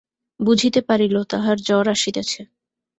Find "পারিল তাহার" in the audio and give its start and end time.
0.81-1.57